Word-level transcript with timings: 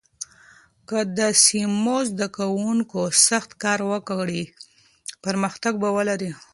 که 0.89 0.99
د 1.17 1.19
سمو 1.45 1.97
زده 2.09 2.27
کوونکو 2.37 3.01
سخت 3.27 3.51
کار 3.63 3.79
وکړي، 3.91 4.43
پرمختګ 5.23 5.73
به 5.81 5.89
ولري. 5.97 6.31